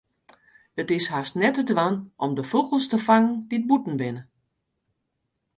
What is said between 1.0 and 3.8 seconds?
hast net te dwaan om de fûgels te fangen dy't